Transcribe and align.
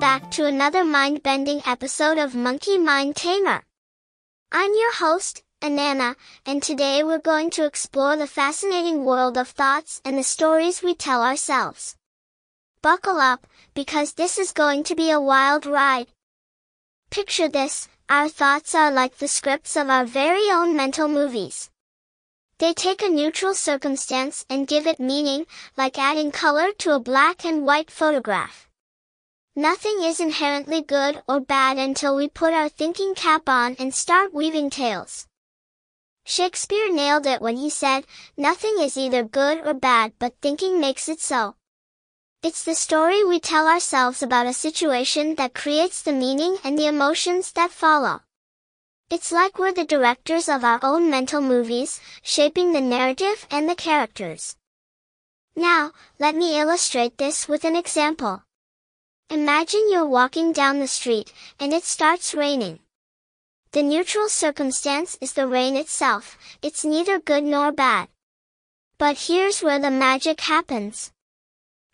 back 0.00 0.30
to 0.30 0.46
another 0.46 0.82
mind-bending 0.82 1.60
episode 1.66 2.16
of 2.16 2.34
Monkey 2.34 2.78
Mind 2.78 3.14
Tamer. 3.14 3.62
I'm 4.50 4.72
your 4.72 4.94
host, 4.94 5.42
Anana, 5.60 6.16
and 6.46 6.62
today 6.62 7.04
we're 7.04 7.18
going 7.18 7.50
to 7.50 7.66
explore 7.66 8.16
the 8.16 8.26
fascinating 8.26 9.04
world 9.04 9.36
of 9.36 9.48
thoughts 9.48 10.00
and 10.02 10.16
the 10.16 10.22
stories 10.22 10.82
we 10.82 10.94
tell 10.94 11.22
ourselves. 11.22 11.96
Buckle 12.80 13.18
up, 13.18 13.46
because 13.74 14.14
this 14.14 14.38
is 14.38 14.52
going 14.52 14.84
to 14.84 14.94
be 14.94 15.10
a 15.10 15.20
wild 15.20 15.66
ride. 15.66 16.06
Picture 17.10 17.50
this, 17.50 17.86
our 18.08 18.30
thoughts 18.30 18.74
are 18.74 18.90
like 18.90 19.18
the 19.18 19.28
scripts 19.28 19.76
of 19.76 19.90
our 19.90 20.06
very 20.06 20.50
own 20.50 20.74
mental 20.74 21.08
movies. 21.08 21.68
They 22.56 22.72
take 22.72 23.02
a 23.02 23.10
neutral 23.10 23.52
circumstance 23.52 24.46
and 24.48 24.66
give 24.66 24.86
it 24.86 24.98
meaning, 24.98 25.44
like 25.76 25.98
adding 25.98 26.30
color 26.30 26.72
to 26.78 26.94
a 26.94 27.00
black 27.00 27.44
and 27.44 27.66
white 27.66 27.90
photograph. 27.90 28.69
Nothing 29.60 30.02
is 30.02 30.20
inherently 30.20 30.80
good 30.80 31.22
or 31.28 31.38
bad 31.38 31.76
until 31.76 32.16
we 32.16 32.28
put 32.28 32.54
our 32.54 32.70
thinking 32.70 33.14
cap 33.14 33.46
on 33.46 33.76
and 33.78 33.94
start 33.94 34.32
weaving 34.32 34.70
tales. 34.70 35.26
Shakespeare 36.24 36.90
nailed 36.90 37.26
it 37.26 37.42
when 37.42 37.58
he 37.58 37.68
said, 37.68 38.06
nothing 38.38 38.76
is 38.80 38.96
either 38.96 39.22
good 39.22 39.58
or 39.66 39.74
bad 39.74 40.14
but 40.18 40.32
thinking 40.40 40.80
makes 40.80 41.10
it 41.10 41.20
so. 41.20 41.56
It's 42.42 42.64
the 42.64 42.74
story 42.74 43.22
we 43.22 43.38
tell 43.38 43.68
ourselves 43.68 44.22
about 44.22 44.46
a 44.46 44.54
situation 44.54 45.34
that 45.34 45.52
creates 45.52 46.00
the 46.00 46.14
meaning 46.14 46.56
and 46.64 46.78
the 46.78 46.86
emotions 46.86 47.52
that 47.52 47.70
follow. 47.70 48.22
It's 49.10 49.30
like 49.30 49.58
we're 49.58 49.74
the 49.74 49.84
directors 49.84 50.48
of 50.48 50.64
our 50.64 50.80
own 50.82 51.10
mental 51.10 51.42
movies, 51.42 52.00
shaping 52.22 52.72
the 52.72 52.80
narrative 52.80 53.46
and 53.50 53.68
the 53.68 53.74
characters. 53.74 54.56
Now, 55.54 55.92
let 56.18 56.34
me 56.34 56.58
illustrate 56.58 57.18
this 57.18 57.46
with 57.46 57.64
an 57.64 57.76
example. 57.76 58.42
Imagine 59.32 59.88
you're 59.88 60.06
walking 60.06 60.50
down 60.50 60.80
the 60.80 60.88
street, 60.88 61.32
and 61.60 61.72
it 61.72 61.84
starts 61.84 62.34
raining. 62.34 62.80
The 63.70 63.84
neutral 63.84 64.28
circumstance 64.28 65.16
is 65.20 65.34
the 65.34 65.46
rain 65.46 65.76
itself, 65.76 66.36
it's 66.62 66.84
neither 66.84 67.20
good 67.20 67.44
nor 67.44 67.70
bad. 67.70 68.08
But 68.98 69.16
here's 69.28 69.62
where 69.62 69.78
the 69.78 69.88
magic 69.88 70.40
happens. 70.40 71.12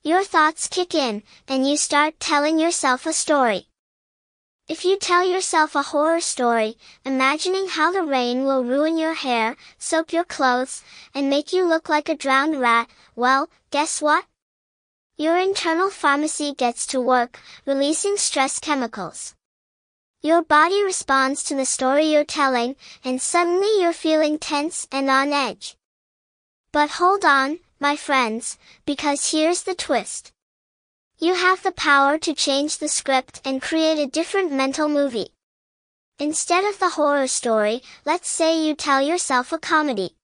Your 0.02 0.24
thoughts 0.24 0.66
kick 0.66 0.94
in, 0.94 1.24
and 1.46 1.68
you 1.68 1.76
start 1.76 2.18
telling 2.18 2.58
yourself 2.58 3.04
a 3.04 3.12
story. 3.12 3.66
If 4.66 4.86
you 4.86 4.98
tell 4.98 5.22
yourself 5.22 5.74
a 5.74 5.82
horror 5.82 6.22
story, 6.22 6.78
imagining 7.04 7.68
how 7.68 7.92
the 7.92 8.02
rain 8.02 8.44
will 8.46 8.64
ruin 8.64 8.96
your 8.96 9.12
hair, 9.12 9.56
soak 9.78 10.10
your 10.10 10.24
clothes, 10.24 10.82
and 11.14 11.28
make 11.28 11.52
you 11.52 11.66
look 11.66 11.90
like 11.90 12.08
a 12.08 12.16
drowned 12.16 12.58
rat, 12.58 12.88
well, 13.14 13.50
guess 13.70 14.00
what? 14.00 14.24
Your 15.18 15.38
internal 15.38 15.88
pharmacy 15.88 16.52
gets 16.52 16.86
to 16.88 17.00
work, 17.00 17.40
releasing 17.64 18.18
stress 18.18 18.58
chemicals. 18.58 19.34
Your 20.20 20.42
body 20.42 20.82
responds 20.82 21.42
to 21.44 21.54
the 21.54 21.64
story 21.64 22.12
you're 22.12 22.24
telling, 22.24 22.76
and 23.02 23.22
suddenly 23.22 23.80
you're 23.80 23.94
feeling 23.94 24.38
tense 24.38 24.86
and 24.92 25.08
on 25.08 25.32
edge. 25.32 25.74
But 26.70 26.90
hold 26.90 27.24
on, 27.24 27.60
my 27.80 27.96
friends, 27.96 28.58
because 28.84 29.30
here's 29.30 29.62
the 29.62 29.74
twist. 29.74 30.32
You 31.18 31.32
have 31.32 31.62
the 31.62 31.72
power 31.72 32.18
to 32.18 32.34
change 32.34 32.76
the 32.76 32.88
script 32.88 33.40
and 33.42 33.62
create 33.62 33.98
a 33.98 34.06
different 34.06 34.52
mental 34.52 34.86
movie. 34.86 35.28
Instead 36.18 36.64
of 36.64 36.78
the 36.78 36.90
horror 36.90 37.26
story, 37.26 37.82
let's 38.04 38.28
say 38.28 38.66
you 38.66 38.74
tell 38.74 39.00
yourself 39.00 39.50
a 39.50 39.58
comedy. 39.58 40.15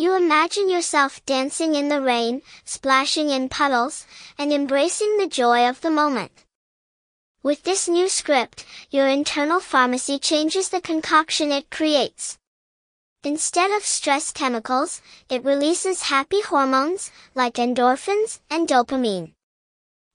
You 0.00 0.14
imagine 0.14 0.70
yourself 0.70 1.26
dancing 1.26 1.74
in 1.74 1.88
the 1.88 2.00
rain, 2.00 2.42
splashing 2.64 3.30
in 3.30 3.48
puddles, 3.48 4.06
and 4.38 4.52
embracing 4.52 5.16
the 5.16 5.26
joy 5.26 5.68
of 5.68 5.80
the 5.80 5.90
moment. 5.90 6.30
With 7.42 7.64
this 7.64 7.88
new 7.88 8.08
script, 8.08 8.64
your 8.90 9.08
internal 9.08 9.58
pharmacy 9.58 10.20
changes 10.20 10.68
the 10.68 10.80
concoction 10.80 11.50
it 11.50 11.68
creates. 11.68 12.38
Instead 13.24 13.72
of 13.72 13.82
stress 13.82 14.30
chemicals, 14.30 15.02
it 15.28 15.44
releases 15.44 16.02
happy 16.02 16.42
hormones, 16.42 17.10
like 17.34 17.54
endorphins 17.54 18.38
and 18.48 18.68
dopamine. 18.68 19.32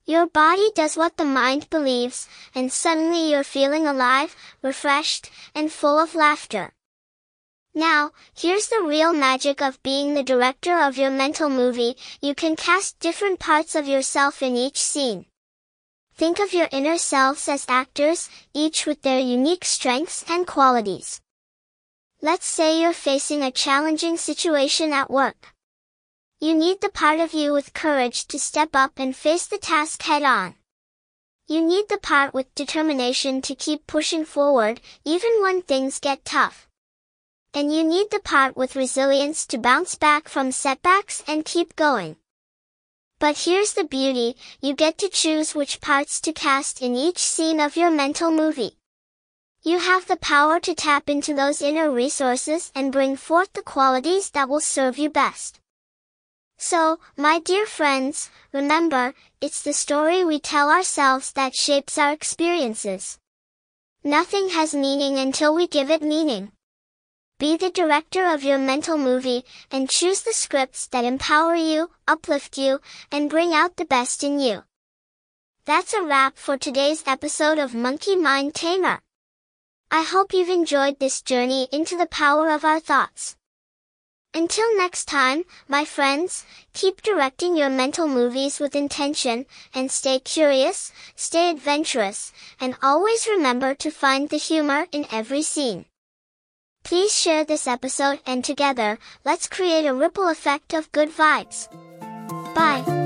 Your 0.06 0.26
body 0.26 0.70
does 0.74 0.96
what 0.96 1.18
the 1.18 1.26
mind 1.26 1.68
believes, 1.68 2.26
and 2.54 2.72
suddenly 2.72 3.30
you're 3.30 3.44
feeling 3.44 3.86
alive, 3.86 4.34
refreshed, 4.62 5.30
and 5.54 5.70
full 5.70 5.98
of 5.98 6.14
laughter. 6.14 6.72
Now, 7.76 8.12
here's 8.38 8.68
the 8.68 8.82
real 8.82 9.12
magic 9.12 9.60
of 9.60 9.82
being 9.82 10.14
the 10.14 10.22
director 10.22 10.78
of 10.78 10.96
your 10.96 11.10
mental 11.10 11.48
movie, 11.48 11.96
you 12.20 12.32
can 12.32 12.54
cast 12.54 13.00
different 13.00 13.40
parts 13.40 13.74
of 13.74 13.88
yourself 13.88 14.42
in 14.42 14.54
each 14.56 14.80
scene. 14.80 15.26
Think 16.14 16.38
of 16.38 16.52
your 16.52 16.68
inner 16.70 16.98
selves 16.98 17.48
as 17.48 17.66
actors, 17.68 18.28
each 18.52 18.86
with 18.86 19.02
their 19.02 19.18
unique 19.18 19.64
strengths 19.64 20.24
and 20.28 20.46
qualities. 20.46 21.20
Let's 22.22 22.46
say 22.46 22.80
you're 22.80 22.92
facing 22.92 23.42
a 23.42 23.50
challenging 23.50 24.18
situation 24.18 24.92
at 24.92 25.10
work. 25.10 25.52
You 26.38 26.54
need 26.54 26.80
the 26.80 26.90
part 26.90 27.18
of 27.18 27.34
you 27.34 27.52
with 27.52 27.74
courage 27.74 28.28
to 28.28 28.38
step 28.38 28.76
up 28.76 28.92
and 28.98 29.16
face 29.16 29.46
the 29.46 29.58
task 29.58 30.02
head 30.02 30.22
on. 30.22 30.54
You 31.48 31.60
need 31.60 31.88
the 31.88 31.98
part 31.98 32.32
with 32.32 32.54
determination 32.54 33.42
to 33.42 33.56
keep 33.56 33.88
pushing 33.88 34.24
forward, 34.24 34.80
even 35.04 35.42
when 35.42 35.60
things 35.60 35.98
get 35.98 36.24
tough. 36.24 36.68
And 37.54 37.72
you 37.72 37.84
need 37.84 38.10
the 38.10 38.18
part 38.18 38.56
with 38.56 38.74
resilience 38.74 39.46
to 39.46 39.58
bounce 39.58 39.94
back 39.94 40.28
from 40.28 40.50
setbacks 40.50 41.22
and 41.28 41.44
keep 41.44 41.76
going. 41.76 42.16
But 43.20 43.38
here's 43.38 43.74
the 43.74 43.84
beauty, 43.84 44.36
you 44.60 44.74
get 44.74 44.98
to 44.98 45.08
choose 45.08 45.54
which 45.54 45.80
parts 45.80 46.20
to 46.22 46.32
cast 46.32 46.82
in 46.82 46.96
each 46.96 47.18
scene 47.18 47.60
of 47.60 47.76
your 47.76 47.90
mental 47.90 48.32
movie. 48.32 48.76
You 49.62 49.78
have 49.78 50.06
the 50.06 50.16
power 50.16 50.58
to 50.60 50.74
tap 50.74 51.08
into 51.08 51.32
those 51.32 51.62
inner 51.62 51.90
resources 51.90 52.72
and 52.74 52.92
bring 52.92 53.16
forth 53.16 53.52
the 53.52 53.62
qualities 53.62 54.30
that 54.30 54.48
will 54.48 54.60
serve 54.60 54.98
you 54.98 55.08
best. 55.08 55.60
So, 56.58 56.98
my 57.16 57.38
dear 57.38 57.66
friends, 57.66 58.30
remember, 58.52 59.14
it's 59.40 59.62
the 59.62 59.72
story 59.72 60.24
we 60.24 60.38
tell 60.38 60.70
ourselves 60.70 61.32
that 61.32 61.54
shapes 61.54 61.98
our 61.98 62.12
experiences. 62.12 63.18
Nothing 64.02 64.50
has 64.50 64.74
meaning 64.74 65.18
until 65.18 65.54
we 65.54 65.66
give 65.66 65.90
it 65.90 66.02
meaning. 66.02 66.52
Be 67.40 67.56
the 67.56 67.70
director 67.70 68.32
of 68.32 68.44
your 68.44 68.58
mental 68.58 68.96
movie, 68.96 69.44
and 69.68 69.90
choose 69.90 70.22
the 70.22 70.32
scripts 70.32 70.86
that 70.88 71.04
empower 71.04 71.56
you, 71.56 71.90
uplift 72.06 72.56
you, 72.56 72.80
and 73.10 73.28
bring 73.28 73.52
out 73.52 73.76
the 73.76 73.84
best 73.84 74.22
in 74.22 74.38
you. 74.38 74.62
That's 75.64 75.92
a 75.94 76.02
wrap 76.02 76.38
for 76.38 76.56
today's 76.56 77.02
episode 77.08 77.58
of 77.58 77.74
Monkey 77.74 78.14
Mind 78.14 78.54
Tamer. 78.54 79.00
I 79.90 80.02
hope 80.02 80.32
you've 80.32 80.48
enjoyed 80.48 81.00
this 81.00 81.22
journey 81.22 81.66
into 81.72 81.96
the 81.96 82.06
power 82.06 82.50
of 82.50 82.64
our 82.64 82.78
thoughts. 82.78 83.36
Until 84.32 84.76
next 84.76 85.06
time, 85.06 85.42
my 85.66 85.84
friends, 85.84 86.44
keep 86.72 87.02
directing 87.02 87.56
your 87.56 87.70
mental 87.70 88.06
movies 88.06 88.60
with 88.60 88.76
intention, 88.76 89.46
and 89.74 89.90
stay 89.90 90.20
curious, 90.20 90.92
stay 91.16 91.50
adventurous, 91.50 92.32
and 92.60 92.76
always 92.80 93.26
remember 93.26 93.74
to 93.74 93.90
find 93.90 94.28
the 94.28 94.36
humor 94.36 94.86
in 94.92 95.06
every 95.10 95.42
scene. 95.42 95.86
Please 96.84 97.16
share 97.16 97.44
this 97.44 97.66
episode 97.66 98.20
and 98.26 98.44
together, 98.44 98.98
let's 99.24 99.48
create 99.48 99.86
a 99.86 99.94
ripple 99.94 100.28
effect 100.28 100.74
of 100.74 100.92
good 100.92 101.08
vibes. 101.10 101.68
Bye. 102.54 103.03